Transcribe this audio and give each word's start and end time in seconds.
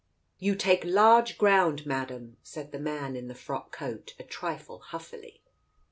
"You 0.39 0.55
take 0.55 0.81
large 0.83 1.37
ground, 1.37 1.85
Madam," 1.85 2.37
said 2.41 2.71
the 2.71 2.79
man 2.79 3.15
in 3.15 3.27
the 3.27 3.35
frock 3.35 3.71
coat, 3.71 4.15
a 4.17 4.23
trifle 4.23 4.79
huffily. 4.79 5.43